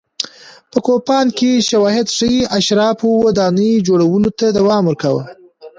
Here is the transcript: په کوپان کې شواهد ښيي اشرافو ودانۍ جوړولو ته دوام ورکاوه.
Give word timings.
په 0.71 0.77
کوپان 0.85 1.25
کې 1.37 1.51
شواهد 1.69 2.07
ښيي 2.15 2.41
اشرافو 2.57 3.09
ودانۍ 3.25 3.71
جوړولو 3.87 4.29
ته 4.39 4.45
دوام 4.57 4.83
ورکاوه. 4.87 5.23